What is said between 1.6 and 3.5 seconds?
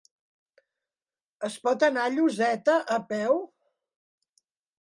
pot anar a Lloseta a peu?